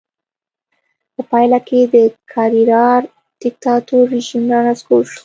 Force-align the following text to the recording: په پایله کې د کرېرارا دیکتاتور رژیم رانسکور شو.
په 1.13 1.21
پایله 1.31 1.59
کې 1.67 1.79
د 1.93 1.95
کرېرارا 2.31 3.09
دیکتاتور 3.41 4.03
رژیم 4.15 4.43
رانسکور 4.53 5.03
شو. 5.11 5.19